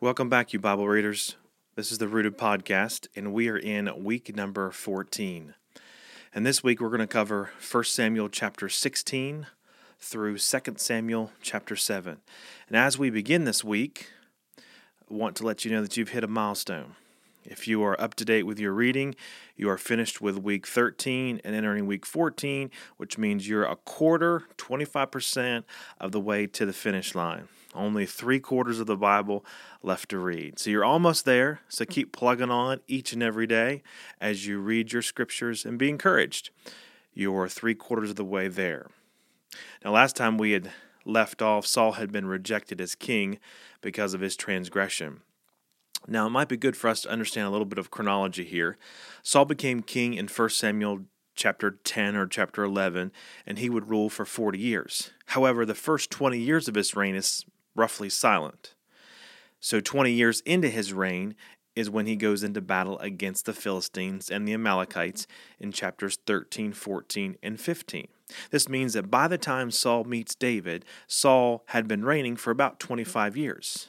[0.00, 1.34] Welcome back, you Bible readers.
[1.74, 5.54] This is the Rooted Podcast, and we are in week number 14.
[6.32, 9.48] And this week we're going to cover 1 Samuel chapter 16
[9.98, 12.18] through 2 Samuel chapter 7.
[12.68, 14.12] And as we begin this week,
[14.56, 14.62] I
[15.14, 16.94] want to let you know that you've hit a milestone.
[17.44, 19.16] If you are up to date with your reading,
[19.56, 24.44] you are finished with week 13 and entering week 14, which means you're a quarter,
[24.58, 25.64] 25%
[26.00, 27.48] of the way to the finish line.
[27.74, 29.44] Only three quarters of the Bible
[29.82, 30.58] left to read.
[30.58, 31.60] So you're almost there.
[31.68, 33.82] So keep plugging on each and every day
[34.20, 36.50] as you read your scriptures and be encouraged.
[37.12, 38.86] You're three quarters of the way there.
[39.84, 40.70] Now, last time we had
[41.04, 43.38] left off, Saul had been rejected as king
[43.80, 45.20] because of his transgression.
[46.06, 48.78] Now, it might be good for us to understand a little bit of chronology here.
[49.22, 51.00] Saul became king in 1 Samuel
[51.34, 53.12] chapter 10 or chapter 11,
[53.46, 55.10] and he would rule for 40 years.
[55.26, 57.44] However, the first 20 years of his reign is
[57.78, 58.74] roughly silent.
[59.60, 61.34] So, 20 years into his reign
[61.74, 65.26] is when he goes into battle against the Philistines and the Amalekites
[65.60, 68.08] in chapters 13, 14, and 15.
[68.50, 72.80] This means that by the time Saul meets David, Saul had been reigning for about
[72.80, 73.88] 25 years.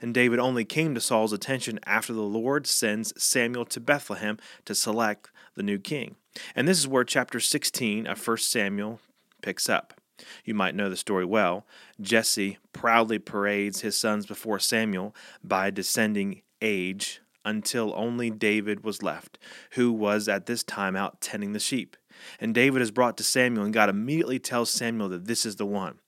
[0.00, 4.74] And David only came to Saul's attention after the Lord sends Samuel to Bethlehem to
[4.74, 6.16] select the new king.
[6.54, 9.00] And this is where chapter 16 of 1 Samuel
[9.40, 9.99] picks up.
[10.44, 11.66] You might know the story well.
[12.00, 19.38] Jesse proudly parades his sons before Samuel by descending age until only David was left,
[19.72, 21.96] who was at this time out tending the sheep.
[22.38, 25.66] And David is brought to Samuel, and God immediately tells Samuel that this is the
[25.66, 25.98] one.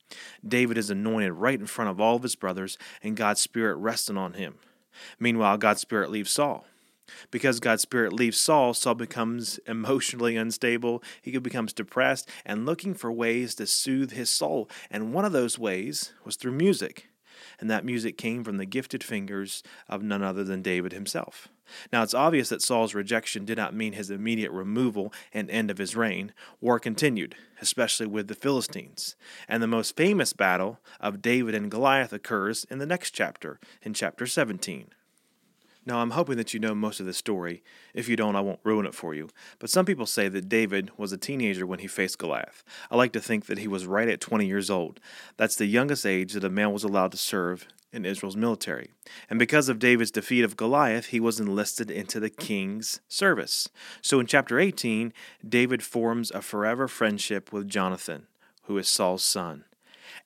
[0.47, 4.19] David is anointed right in front of all of his brothers, and God's Spirit resting
[4.19, 4.57] on him.
[5.19, 6.67] Meanwhile, God's Spirit leaves Saul.
[7.31, 11.03] Because God's Spirit leaves Saul, Saul becomes emotionally unstable.
[11.21, 14.69] He becomes depressed and looking for ways to soothe his soul.
[14.91, 17.09] And one of those ways was through music.
[17.61, 21.49] And that music came from the gifted fingers of none other than David himself.
[21.93, 25.79] Now, it's obvious that Saul's rejection did not mean his immediate removal and end of
[25.79, 26.33] his reign.
[26.61, 29.17] War continued, especially with the Philistines.
[29.49, 33.95] And the most famous battle of David and Goliath occurs in the next chapter, in
[33.95, 34.89] chapter 17.
[35.85, 37.63] Now, I'm hoping that you know most of the story.
[37.93, 39.29] If you don't, I won't ruin it for you.
[39.59, 42.63] But some people say that David was a teenager when he faced Goliath.
[42.91, 45.01] I like to think that he was right at 20 years old.
[45.37, 48.91] That's the youngest age that a man was allowed to serve in Israel's military.
[49.29, 53.69] And because of David's defeat of Goliath, he was enlisted into the king's service.
[54.01, 55.13] So in chapter 18,
[55.47, 58.29] David forms a forever friendship with Jonathan,
[58.65, 59.65] who is Saul's son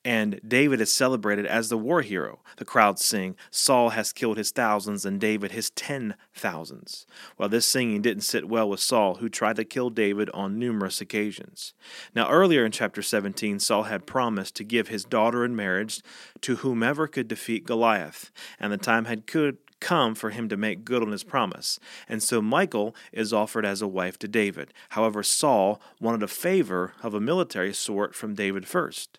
[0.07, 2.39] and David is celebrated as the war hero.
[2.59, 7.09] The crowds sing, Saul has killed his thousands and David his ten thousands.
[7.37, 11.01] Well, this singing didn't sit well with Saul, who tried to kill David on numerous
[11.01, 11.75] occasions.
[12.15, 16.03] Now, earlier in chapter 17, Saul had promised to give his daughter in marriage
[16.43, 18.31] to whomever could defeat Goliath,
[18.61, 21.81] and the time had could come for him to make good on his promise.
[22.09, 24.73] And so Michal is offered as a wife to David.
[24.91, 29.19] However, Saul wanted a favor of a military sort from David first.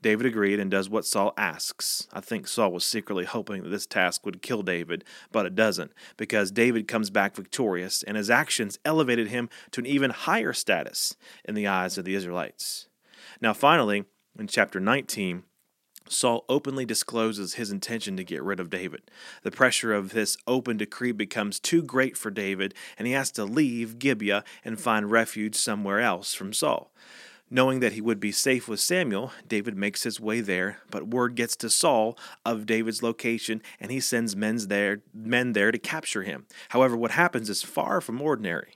[0.00, 2.06] David agreed and does what Saul asks.
[2.12, 5.92] I think Saul was secretly hoping that this task would kill David, but it doesn't,
[6.16, 11.16] because David comes back victorious, and his actions elevated him to an even higher status
[11.44, 12.88] in the eyes of the Israelites.
[13.40, 14.04] Now, finally,
[14.38, 15.42] in chapter 19,
[16.08, 19.10] Saul openly discloses his intention to get rid of David.
[19.42, 23.44] The pressure of this open decree becomes too great for David, and he has to
[23.44, 26.92] leave Gibeah and find refuge somewhere else from Saul.
[27.50, 31.34] Knowing that he would be safe with Samuel, David makes his way there, but word
[31.34, 36.22] gets to Saul of David's location and he sends men there, men there to capture
[36.22, 36.46] him.
[36.70, 38.74] However, what happens is far from ordinary.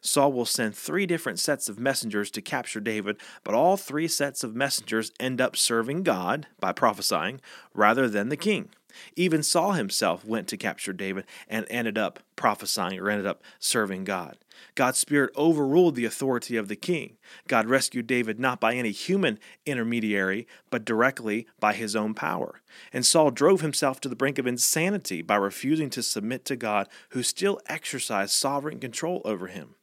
[0.00, 4.44] Saul will send three different sets of messengers to capture David, but all three sets
[4.44, 7.40] of messengers end up serving God by prophesying
[7.72, 8.70] rather than the king.
[9.16, 14.04] Even Saul himself went to capture David and ended up prophesying or ended up serving
[14.04, 14.38] God.
[14.74, 17.16] God's Spirit overruled the authority of the king.
[17.48, 22.60] God rescued David not by any human intermediary, but directly by his own power.
[22.92, 26.88] And Saul drove himself to the brink of insanity by refusing to submit to God,
[27.10, 29.74] who still exercised sovereign control over him.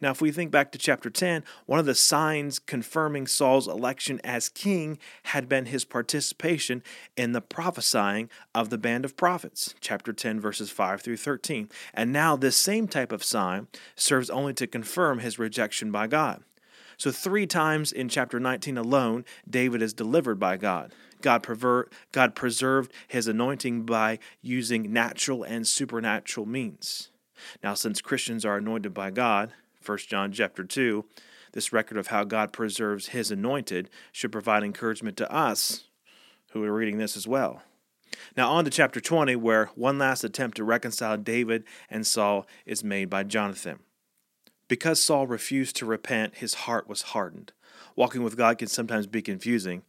[0.00, 4.20] Now, if we think back to chapter 10, one of the signs confirming Saul's election
[4.24, 6.82] as king had been his participation
[7.16, 11.68] in the prophesying of the band of prophets, chapter 10, verses 5 through 13.
[11.94, 16.42] And now, this same type of sign serves only to confirm his rejection by God.
[16.96, 20.92] So, three times in chapter 19 alone, David is delivered by God.
[21.22, 27.10] God, perver- God preserved his anointing by using natural and supernatural means.
[27.62, 29.52] Now, since Christians are anointed by God,
[29.84, 31.04] 1 John chapter 2,
[31.52, 35.84] this record of how God preserves his anointed should provide encouragement to us
[36.52, 37.62] who are reading this as well.
[38.36, 42.84] Now, on to chapter 20, where one last attempt to reconcile David and Saul is
[42.84, 43.80] made by Jonathan.
[44.68, 47.52] Because Saul refused to repent, his heart was hardened.
[47.96, 49.82] Walking with God can sometimes be confusing.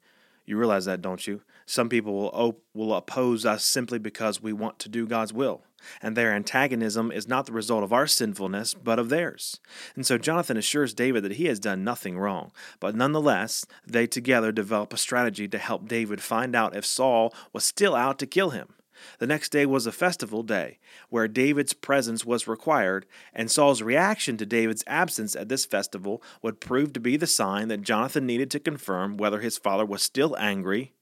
[0.45, 1.41] You realize that, don't you?
[1.65, 5.61] Some people will, op- will oppose us simply because we want to do God's will,
[6.01, 9.59] and their antagonism is not the result of our sinfulness, but of theirs.
[9.95, 14.51] And so Jonathan assures David that he has done nothing wrong, but nonetheless, they together
[14.51, 18.51] develop a strategy to help David find out if Saul was still out to kill
[18.51, 18.74] him.
[19.19, 24.38] The next day was a festival day, where David's presence was required, and Saul's reaction
[24.38, 28.50] to David's absence at this festival would prove to be the sign that Jonathan needed
[28.51, 30.94] to confirm whether his father was still angry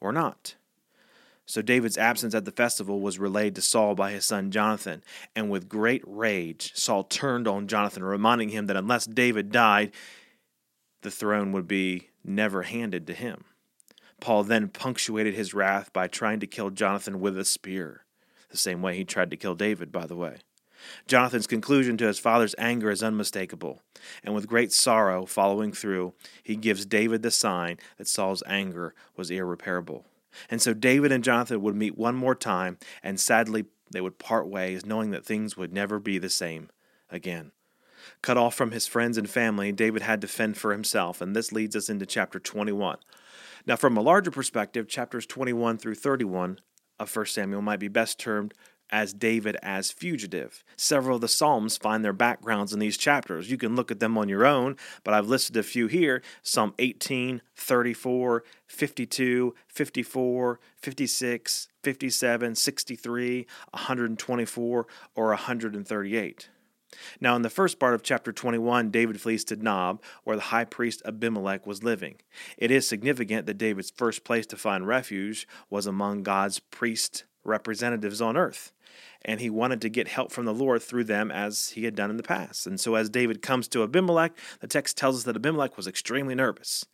[0.00, 0.54] or not.
[1.50, 5.02] So David's absence at the festival was relayed to Saul by his son Jonathan,
[5.34, 9.90] and with great rage, Saul turned on Jonathan, reminding him that unless David died,
[11.02, 13.46] the throne would be never handed to him.
[14.20, 18.04] Paul then punctuated his wrath by trying to kill Jonathan with a spear,
[18.50, 20.36] the same way he tried to kill David, by the way.
[21.08, 23.82] Jonathan's conclusion to his father's anger is unmistakable,
[24.22, 26.14] and with great sorrow following through,
[26.44, 30.06] he gives David the sign that Saul's anger was irreparable.
[30.48, 34.48] And so David and Jonathan would meet one more time, and sadly they would part
[34.48, 36.70] ways, knowing that things would never be the same
[37.10, 37.52] again.
[38.22, 41.52] Cut off from his friends and family, David had to fend for himself, and this
[41.52, 42.98] leads us into chapter 21.
[43.66, 46.60] Now, from a larger perspective, chapters 21 through 31
[46.98, 48.54] of 1 Samuel might be best termed
[48.90, 50.64] as David as fugitive.
[50.76, 53.50] Several of the Psalms find their backgrounds in these chapters.
[53.50, 56.74] You can look at them on your own, but I've listed a few here Psalm
[56.78, 66.48] 18, 34, 52, 54, 56, 57, 63, 124, or 138.
[67.20, 70.64] Now, in the first part of chapter 21, David flees to Nob, where the high
[70.64, 72.16] priest Abimelech was living.
[72.56, 78.20] It is significant that David's first place to find refuge was among God's priest representatives
[78.20, 78.72] on earth.
[79.22, 82.10] And he wanted to get help from the Lord through them as he had done
[82.10, 82.66] in the past.
[82.66, 86.34] And so, as David comes to Abimelech, the text tells us that Abimelech was extremely
[86.34, 86.86] nervous.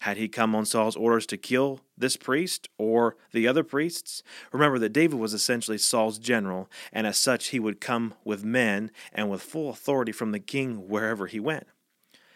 [0.00, 4.22] Had he come on Saul's orders to kill this priest or the other priests?
[4.52, 8.90] Remember that David was essentially Saul's general, and as such, he would come with men
[9.12, 11.66] and with full authority from the king wherever he went.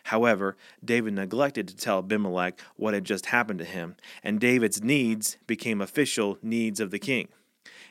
[0.04, 5.36] However, David neglected to tell Abimelech what had just happened to him, and David's needs
[5.46, 7.28] became official needs of the king.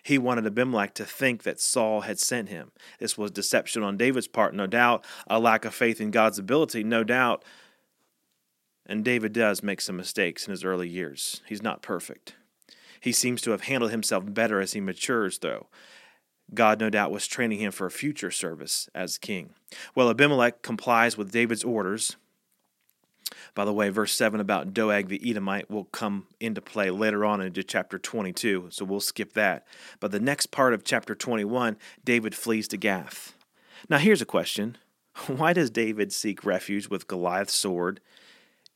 [0.03, 2.71] He wanted Abimelech to think that Saul had sent him.
[2.99, 6.83] This was deception on David's part, no doubt, a lack of faith in God's ability,
[6.83, 7.43] no doubt,
[8.85, 11.41] and David does make some mistakes in his early years.
[11.45, 12.35] He's not perfect.
[12.99, 15.67] He seems to have handled himself better as he matures, though.
[16.53, 19.51] God, no doubt, was training him for a future service as king.
[19.93, 22.17] Well, Abimelech complies with David's orders.
[23.55, 27.41] By the way, verse 7 about Doeg the Edomite will come into play later on
[27.41, 29.65] into chapter 22, so we'll skip that.
[29.99, 33.35] But the next part of chapter 21, David flees to Gath.
[33.89, 34.77] Now, here's a question
[35.27, 37.99] Why does David seek refuge with Goliath's sword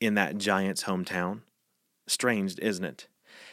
[0.00, 1.40] in that giant's hometown.
[2.06, 3.06] Strange, isn't it?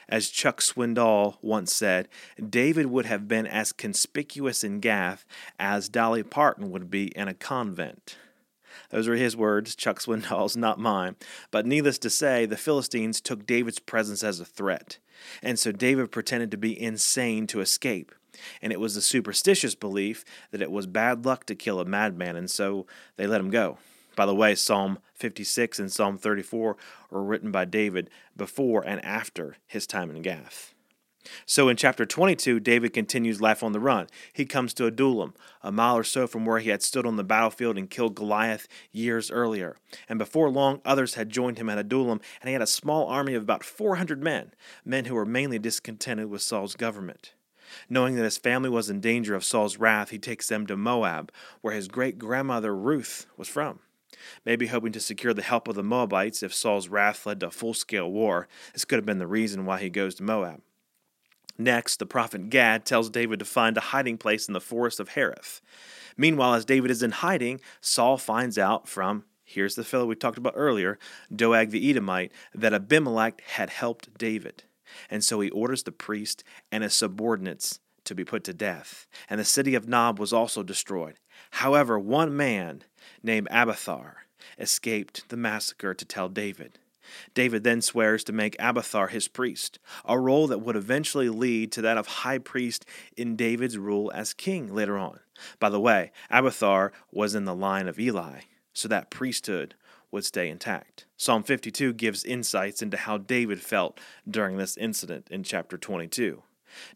[0.09, 2.09] As Chuck Swindoll once said,
[2.50, 5.25] David would have been as conspicuous in Gath
[5.57, 8.17] as Dolly Parton would be in a convent.
[8.91, 11.15] Those are his words, Chuck Swindoll's, not mine.
[11.49, 14.97] But needless to say, the Philistines took David's presence as a threat.
[15.41, 18.11] And so David pretended to be insane to escape.
[18.61, 22.36] And it was the superstitious belief that it was bad luck to kill a madman,
[22.36, 23.77] and so they let him go.
[24.15, 26.75] By the way, Psalm 56 and Psalm 34
[27.10, 30.74] were written by David before and after his time in Gath.
[31.46, 34.08] So in chapter 22, David continues life on the run.
[34.34, 37.24] He comes to Adullam, a mile or so from where he had stood on the
[37.24, 39.78] battlefield and killed Goliath years earlier.
[40.10, 43.34] And before long, others had joined him at Adullam, and he had a small army
[43.34, 47.34] of about 400 men, men who were mainly discontented with Saul's government.
[47.90, 51.32] Knowing that his family was in danger of Saul's wrath, he takes them to Moab,
[51.62, 53.80] where his great grandmother Ruth was from
[54.46, 57.74] maybe hoping to secure the help of the Moabites if Saul's wrath led to full
[57.74, 58.48] scale war.
[58.74, 60.62] This could have been the reason why he goes to Moab.
[61.58, 65.10] Next, the prophet Gad tells David to find a hiding place in the forest of
[65.10, 65.62] Hereth.
[66.17, 70.38] Meanwhile, as David is in hiding, Saul finds out from, here's the fellow we talked
[70.38, 70.98] about earlier,
[71.34, 74.63] Doeg the Edomite, that Abimelech had helped David.
[75.10, 79.08] And so he orders the priest and his subordinates to be put to death.
[79.29, 81.15] And the city of Nob was also destroyed.
[81.51, 82.84] However, one man
[83.24, 84.25] named Abiathar
[84.58, 86.79] escaped the massacre to tell David.
[87.34, 91.82] David then swears to make Abiathar his priest, a role that would eventually lead to
[91.82, 95.20] that of high priest in David's rule as king later on.
[95.60, 98.41] By the way, Abiathar was in the line of Eli,
[98.74, 99.75] so that priesthood
[100.12, 101.06] would stay intact.
[101.18, 104.00] Psalm 52 gives insights into how David felt
[104.30, 106.44] during this incident in chapter 22.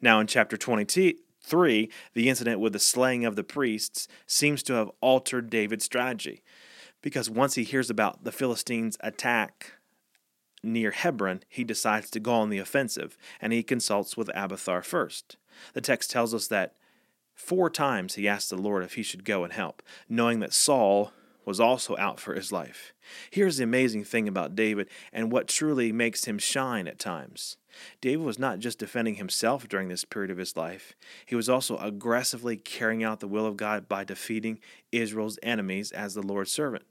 [0.01, 4.91] Now, in chapter 23, the incident with the slaying of the priests seems to have
[5.01, 6.43] altered David's strategy
[7.01, 9.73] because once he hears about the Philistines' attack
[10.65, 15.37] near Hebron, he decides to go on the offensive and he consults with Abiathar first.
[15.73, 16.75] The text tells us that
[17.33, 21.11] four times he asked the Lord if he should go and help, knowing that Saul
[21.45, 22.93] was also out for his life.
[23.29, 27.57] Here's the amazing thing about David and what truly makes him shine at times.
[28.01, 30.95] David was not just defending himself during this period of his life,
[31.25, 34.59] he was also aggressively carrying out the will of God by defeating
[34.91, 36.85] Israel's enemies as the Lord's servant.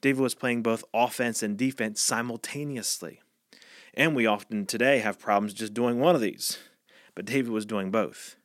[0.00, 3.20] David was playing both offense and defense simultaneously.
[3.94, 6.58] And we often today have problems just doing one of these.
[7.14, 8.36] But David was doing both.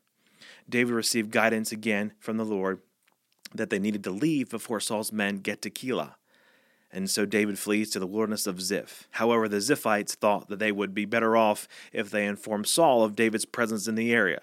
[0.70, 2.80] David received guidance again from the Lord
[3.54, 6.16] that they needed to leave before Saul's men get to Keilah.
[6.94, 9.08] And so David flees to the wilderness of Ziph.
[9.12, 13.16] However, the Ziphites thought that they would be better off if they informed Saul of
[13.16, 14.42] David's presence in the area.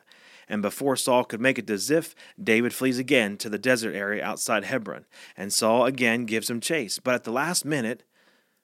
[0.48, 4.24] And before Saul could make it to Ziph, David flees again to the desert area
[4.24, 5.04] outside Hebron.
[5.36, 6.98] And Saul again gives him chase.
[6.98, 8.04] But at the last minute,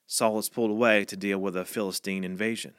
[0.06, 2.74] Saul is pulled away to deal with a Philistine invasion.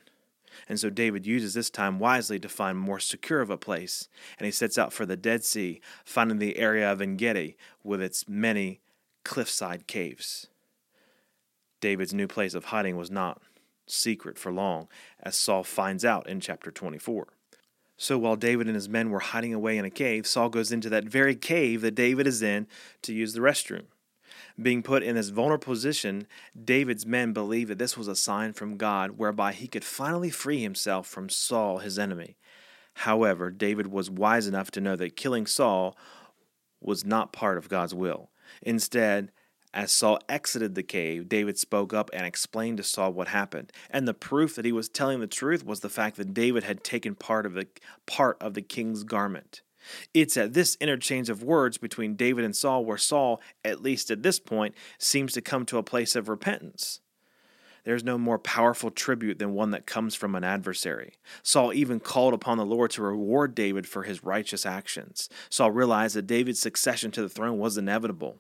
[0.70, 4.08] And so David uses this time wisely to find more secure of a place,
[4.40, 8.28] and he sets out for the Dead Sea, finding the area of Engedi with its
[8.28, 8.80] many
[9.24, 10.48] cliffside caves.
[11.82, 13.42] David's new place of hiding was not
[13.86, 14.88] secret for long,
[15.22, 17.28] as Saul finds out in chapter 24.
[17.98, 20.90] So while David and his men were hiding away in a cave, Saul goes into
[20.90, 22.68] that very cave that David is in
[23.04, 23.86] to use the restroom.
[24.62, 26.28] Being put in this vulnerable position,
[26.62, 30.62] David's men believed that this was a sign from God whereby he could finally free
[30.62, 32.38] himself from Saul, his enemy.
[33.00, 35.98] However, David was wise enough to know that killing Saul
[36.82, 38.30] was not part of God's will.
[38.62, 39.32] Instead,
[39.76, 43.74] as Saul exited the cave, David spoke up and explained to Saul what happened.
[43.90, 46.84] And the proof that he was telling the truth was the fact that David had
[46.84, 47.68] taken part of the
[48.06, 49.62] part of the king's garment.
[50.14, 54.24] It's at this interchange of words between David and Saul where Saul, at least at
[54.24, 57.02] this point, seems to come to a place of repentance.
[57.84, 61.16] There's no more powerful tribute than one that comes from an adversary.
[61.44, 65.30] Saul even called upon the Lord to reward David for his righteous actions.
[65.52, 68.40] Saul realized that David's succession to the throne was inevitable.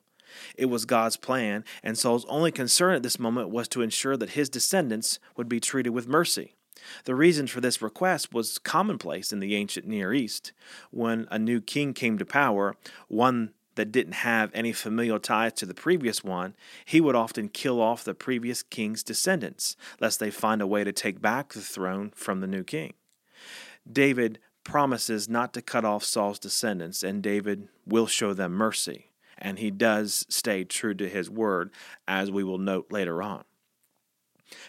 [0.57, 4.31] It was God's plan, and Saul's only concern at this moment was to ensure that
[4.31, 6.55] his descendants would be treated with mercy.
[7.05, 10.51] The reason for this request was commonplace in the ancient Near East.
[10.91, 12.75] When a new king came to power,
[13.07, 17.81] one that didn't have any familial ties to the previous one, he would often kill
[17.81, 22.11] off the previous king's descendants, lest they find a way to take back the throne
[22.15, 22.93] from the new king.
[23.89, 29.11] David promises not to cut off Saul's descendants, and David will show them mercy.
[29.37, 31.71] And he does stay true to his word,
[32.07, 33.43] as we will note later on.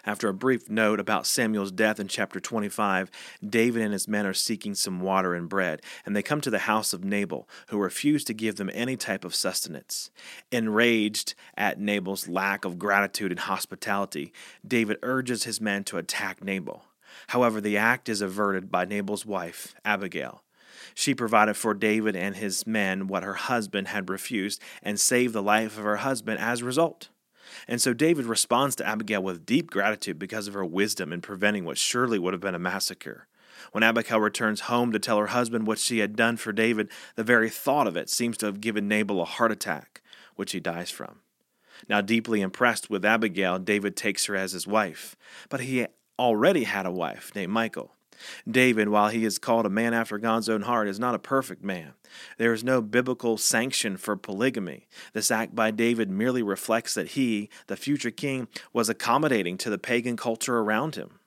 [0.04, 3.11] After a brief note about Samuel's death in chapter 25,
[3.46, 6.61] David and his men are seeking some water and bread, and they come to the
[6.61, 10.11] house of Nabal, who refused to give them any type of sustenance.
[10.50, 14.32] Enraged at Nabal's lack of gratitude and hospitality,
[14.66, 16.85] David urges his men to attack Nabal.
[17.28, 20.42] However, the act is averted by Nabal's wife, Abigail.
[20.99, 25.43] She provided for David and his men what her husband had refused and saved the
[25.43, 27.11] life of her husband as a result.
[27.69, 31.67] And so David responds to Abigail with deep gratitude because of her wisdom in preventing
[31.67, 33.29] what surely would have been a massacre.
[33.73, 37.23] When Abigail returns home to tell her husband what she had done for David, the
[37.23, 40.00] very thought of it seems to have given Nabal a heart attack,
[40.35, 41.21] which he dies from.
[41.91, 45.15] Now, deeply impressed with Abigail, David takes her as his wife,
[45.50, 45.87] but he
[46.19, 47.96] already had a wife named Michal.
[48.49, 51.62] David, while he is called a man after God's own heart, is not a perfect
[51.62, 51.92] man.
[52.38, 54.87] There is no biblical sanction for polygamy.
[55.12, 59.78] This act by David merely reflects that he, the future king, was accommodating to the
[59.78, 61.18] pagan culture around him.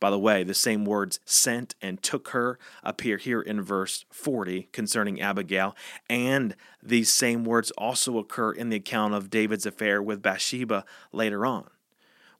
[0.00, 4.68] By the way, the same words sent and took her appear here in verse 40
[4.72, 5.76] concerning Abigail,
[6.08, 11.44] and these same words also occur in the account of David's affair with Bathsheba later
[11.44, 11.68] on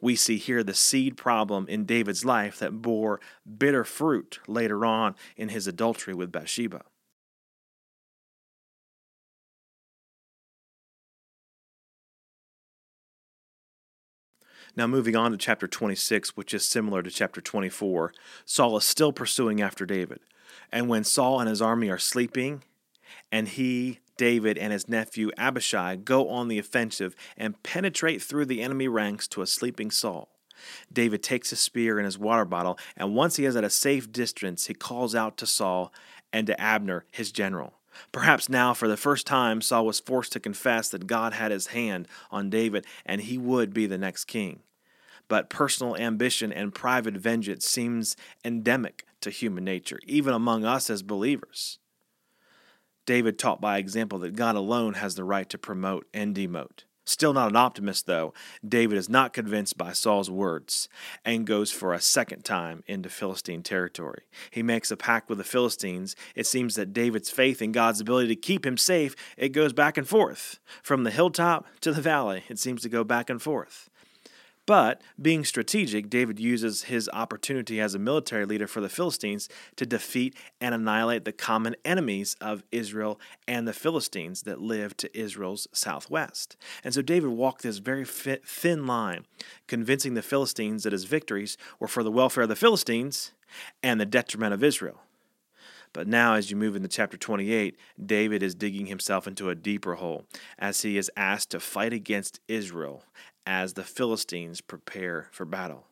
[0.06, 3.20] we see here the seed problem in David's life that bore
[3.58, 6.82] bitter fruit later on in his adultery with Bathsheba.
[14.76, 19.12] Now, moving on to chapter 26, which is similar to chapter 24, Saul is still
[19.12, 20.20] pursuing after David.
[20.70, 22.62] And when Saul and his army are sleeping,
[23.32, 28.62] and he David and his nephew Abishai go on the offensive and penetrate through the
[28.62, 30.28] enemy ranks to a sleeping Saul.
[30.92, 34.11] David takes a spear and his water bottle, and once he is at a safe
[34.11, 35.92] distance, he calls out to Saul
[36.32, 37.75] and to Abner, his general.
[38.12, 41.68] Perhaps now, for the first time, Saul was forced to confess that God had his
[41.68, 44.61] hand on David and he would be the next king.
[45.28, 51.02] But personal ambition and private vengeance seems endemic to human nature, even among us as
[51.02, 51.78] believers.
[53.06, 56.84] David taught by example that God alone has the right to promote and demote.
[57.08, 58.34] Still not an optimist, though,
[58.68, 60.88] David is not convinced by Saul's words
[61.25, 64.25] and goes for a second time into Philistine territory.
[64.50, 66.16] He makes a pact with the Philistines.
[66.34, 69.96] It seems that David's faith in God's ability to keep him safe, it goes back
[69.96, 70.58] and forth.
[70.82, 73.88] From the hilltop to the valley, it seems to go back and forth.
[74.66, 79.87] But being strategic, David uses his opportunity as a military leader for the Philistines to
[79.87, 85.68] defeat and annihilate the common enemies of Israel and the Philistines that lived to Israel's
[85.73, 86.56] southwest.
[86.82, 89.25] And so David walked this very thin line,
[89.68, 93.32] convincing the Philistines that his victories were for the welfare of the Philistines
[93.85, 95.00] and the detriment of Israel.
[95.92, 99.94] But now, as you move into chapter 28, David is digging himself into a deeper
[99.94, 100.25] hole
[100.58, 103.04] as he is asked to fight against Israel
[103.46, 105.86] as the Philistines prepare for battle.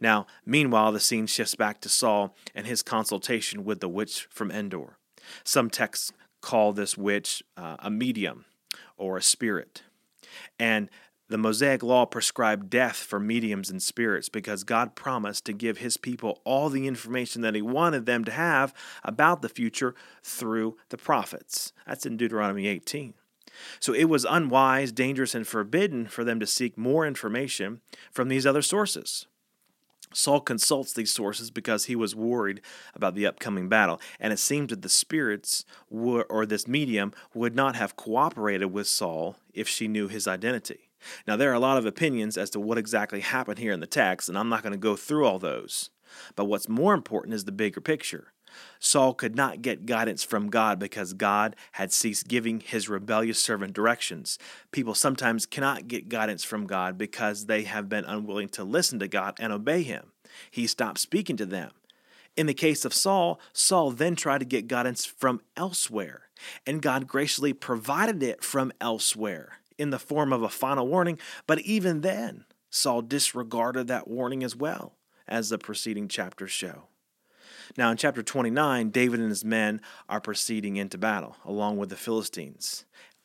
[0.00, 4.50] Now, meanwhile, the scene shifts back to Saul and his consultation with the witch from
[4.50, 4.98] Endor.
[5.44, 8.44] Some texts call this witch uh, a medium
[8.96, 9.82] or a spirit.
[10.58, 10.90] And
[11.28, 15.98] the Mosaic law prescribed death for mediums and spirits because God promised to give his
[15.98, 18.72] people all the information that he wanted them to have
[19.04, 21.72] about the future through the prophets.
[21.86, 23.14] That's in Deuteronomy 18.
[23.80, 28.46] So it was unwise, dangerous, and forbidden for them to seek more information from these
[28.46, 29.26] other sources.
[30.12, 32.62] Saul consults these sources because he was worried
[32.94, 37.76] about the upcoming battle, and it seemed that the spirits or this medium would not
[37.76, 40.88] have cooperated with Saul if she knew his identity.
[41.26, 43.86] Now, there are a lot of opinions as to what exactly happened here in the
[43.86, 45.90] text, and I'm not going to go through all those.
[46.34, 48.32] But what's more important is the bigger picture.
[48.78, 53.72] Saul could not get guidance from God because God had ceased giving his rebellious servant
[53.72, 54.38] directions.
[54.70, 59.08] People sometimes cannot get guidance from God because they have been unwilling to listen to
[59.08, 60.12] God and obey him.
[60.50, 61.72] He stopped speaking to them.
[62.36, 66.28] In the case of Saul, Saul then tried to get guidance from elsewhere,
[66.64, 71.18] and God graciously provided it from elsewhere in the form of a final warning.
[71.46, 74.94] But even then, Saul disregarded that warning as well,
[75.26, 76.84] as the preceding chapters show.
[77.76, 81.96] Now, in chapter 29, David and his men are proceeding into battle along with the
[81.96, 82.84] Philistines,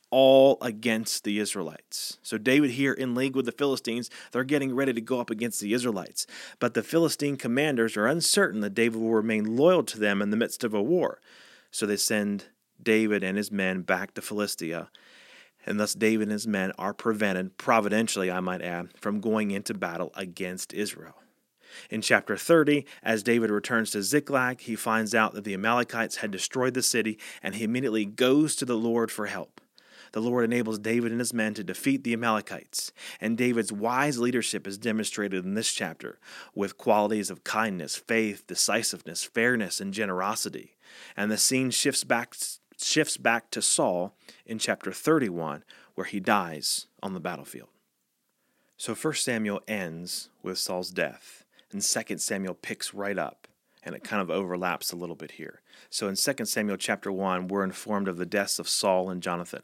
[0.09, 2.17] all against the Israelites.
[2.21, 5.61] So, David here in league with the Philistines, they're getting ready to go up against
[5.61, 6.27] the Israelites.
[6.59, 10.37] But the Philistine commanders are uncertain that David will remain loyal to them in the
[10.37, 11.19] midst of a war.
[11.71, 12.45] So, they send
[12.81, 14.89] David and his men back to Philistia.
[15.65, 19.73] And thus, David and his men are prevented, providentially, I might add, from going into
[19.73, 21.15] battle against Israel.
[21.89, 26.31] In chapter 30, as David returns to Ziklag, he finds out that the Amalekites had
[26.31, 29.61] destroyed the city, and he immediately goes to the Lord for help.
[30.13, 34.67] The Lord enables David and his men to defeat the Amalekites, and David's wise leadership
[34.67, 36.19] is demonstrated in this chapter
[36.53, 40.75] with qualities of kindness, faith, decisiveness, fairness, and generosity.
[41.17, 42.35] And the scene shifts back
[42.79, 45.63] shifts back to Saul in chapter 31
[45.95, 47.69] where he dies on the battlefield.
[48.77, 51.42] So 1 Samuel ends with Saul's death
[51.73, 53.47] and 2 Samuel picks right up
[53.85, 55.61] and it kind of overlaps a little bit here.
[55.89, 59.63] So in 2 Samuel chapter 1, we're informed of the deaths of Saul and Jonathan.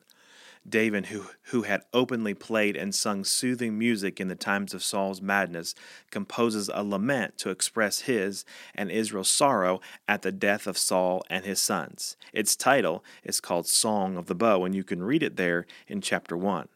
[0.67, 5.21] David, who, who had openly played and sung soothing music in the times of Saul's
[5.21, 5.73] madness,
[6.11, 8.43] composes a lament to express his
[8.75, 12.17] and Israel's sorrow at the death of Saul and his sons.
[12.33, 16.01] Its title is called Song of the Bow, and you can read it there in
[16.01, 16.67] chapter 1.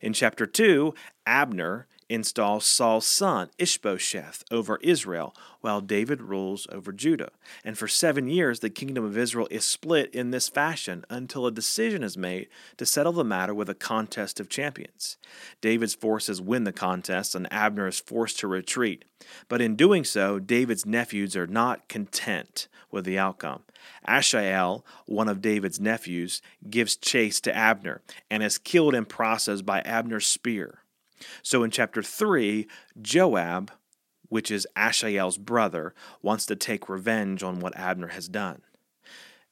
[0.00, 0.94] In chapter 2,
[1.26, 7.30] Abner installs Saul's son Ishbosheth over Israel, while David rules over Judah.
[7.64, 11.52] And for seven years, the kingdom of Israel is split in this fashion until a
[11.52, 15.16] decision is made to settle the matter with a contest of champions.
[15.60, 19.04] David's forces win the contest, and Abner is forced to retreat.
[19.48, 23.62] But in doing so, David's nephews are not content with the outcome.
[24.06, 29.80] Asahel, one of David's nephews, gives chase to Abner and is killed in process by
[29.80, 30.82] Abner's spear.
[31.42, 32.66] So in chapter 3,
[33.00, 33.70] Joab,
[34.28, 38.62] which is Asahel's brother, wants to take revenge on what Abner has done.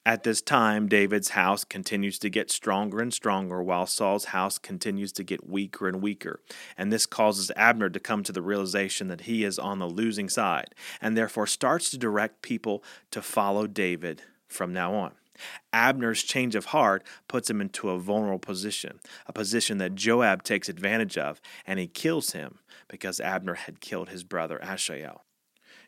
[0.06, 5.12] At this time, David's house continues to get stronger and stronger, while Saul's house continues
[5.12, 6.40] to get weaker and weaker.
[6.76, 10.28] And this causes Abner to come to the realization that he is on the losing
[10.28, 15.12] side, and therefore starts to direct people to follow David from now on.
[15.72, 20.68] Abner's change of heart puts him into a vulnerable position, a position that Joab takes
[20.68, 25.24] advantage of, and he kills him because Abner had killed his brother Asahel.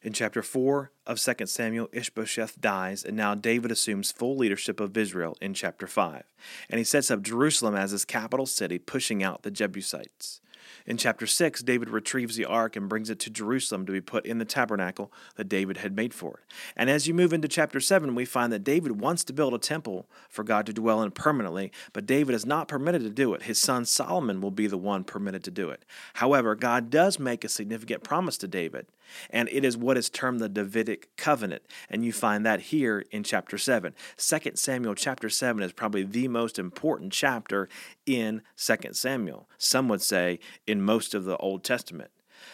[0.03, 4.97] In chapter 4 of 2 Samuel, Ishbosheth dies, and now David assumes full leadership of
[4.97, 6.23] Israel in chapter 5.
[6.71, 10.41] And he sets up Jerusalem as his capital city, pushing out the Jebusites.
[10.87, 14.25] In chapter 6, David retrieves the ark and brings it to Jerusalem to be put
[14.25, 16.55] in the tabernacle that David had made for it.
[16.77, 19.59] And as you move into chapter 7, we find that David wants to build a
[19.59, 23.42] temple for God to dwell in permanently, but David is not permitted to do it.
[23.42, 25.85] His son Solomon will be the one permitted to do it.
[26.14, 28.87] However, God does make a significant promise to David,
[29.31, 33.25] and it is what is termed the Davidic covenant, and you find that here in
[33.25, 33.94] chapter 7.
[34.16, 37.68] 2 Samuel chapter 7 is probably the most important chapter
[38.07, 39.49] in 2 Samuel.
[39.59, 42.11] Some would say in most of the Old Testament.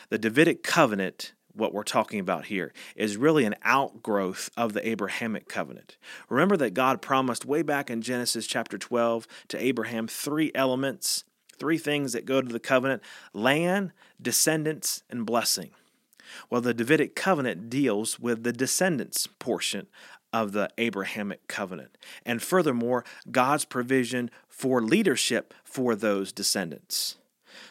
[0.09, 5.49] The Davidic covenant, what we're talking about here, is really an outgrowth of the Abrahamic
[5.49, 5.97] covenant.
[6.29, 11.25] Remember that God promised way back in Genesis chapter 12 to Abraham three elements,
[11.59, 15.71] three things that go to the covenant land, descendants, and blessing.
[16.49, 19.87] Well, the Davidic covenant deals with the descendants portion
[20.33, 21.99] of the Abrahamic covenant.
[22.25, 27.17] And furthermore, God's provision for leadership for those descendants.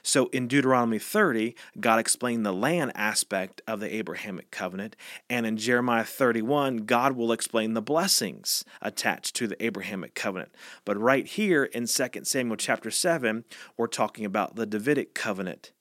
[0.04, 4.96] So in Deuteronomy 30, God explained the land aspect of the Abrahamic covenant,
[5.30, 10.54] and in Jeremiah 31, God will explain the blessings attached to the Abrahamic covenant.
[10.86, 13.44] But right here in 2 Samuel chapter 7,
[13.78, 15.72] we're talking about the Davidic covenant,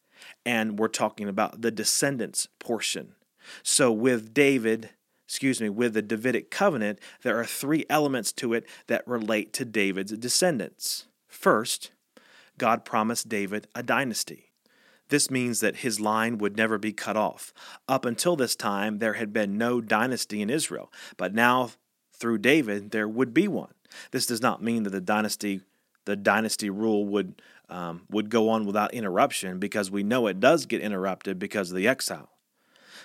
[0.44, 3.14] and we're talking about the descendants portion.
[3.62, 4.90] So with David,
[5.30, 9.64] excuse me, with the Davidic covenant, there are three elements to it that relate to
[9.64, 11.06] David's descendants.
[11.28, 11.92] First,
[12.58, 14.50] God promised David a dynasty.
[15.08, 17.52] This means that his line would never be cut off.
[17.86, 21.70] Up until this time, there had been no dynasty in Israel, but now
[22.12, 23.74] through David, there would be one.
[24.10, 25.60] This does not mean that the dynasty,
[26.06, 30.66] the dynasty rule would um, would go on without interruption, because we know it does
[30.66, 32.30] get interrupted because of the exile.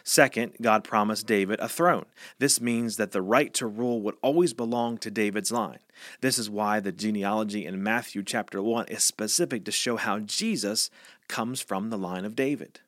[0.07, 2.05] Second, God promised David a throne.
[2.37, 5.79] This means that the right to rule would always belong to David's line.
[6.21, 10.91] This is why the genealogy in Matthew chapter 1 is specific to show how Jesus
[11.27, 12.81] comes from the line of David.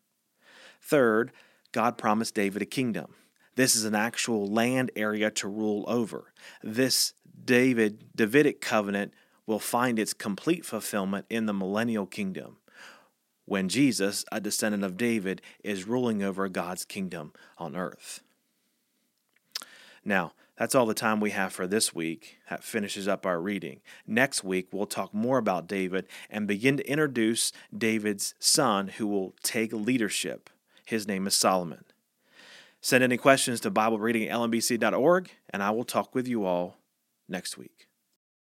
[0.79, 1.31] Third,
[1.71, 3.15] God promised David a kingdom.
[3.55, 6.31] This is an actual land area to rule over.
[6.61, 9.11] This David Davidic covenant
[9.47, 12.57] will find its complete fulfillment in the millennial kingdom
[13.47, 18.21] when Jesus, a descendant of David, is ruling over God's kingdom on earth.
[20.03, 22.39] Now, that's all the time we have for this week.
[22.49, 23.79] That finishes up our reading.
[24.05, 29.33] Next week, we'll talk more about David and begin to introduce David's son who will
[29.43, 30.49] take leadership.
[30.85, 31.85] His name is Solomon.
[32.81, 34.27] Send any questions to BibleReading
[34.83, 34.93] at
[35.49, 36.77] and I will talk with you all
[37.29, 37.76] next week.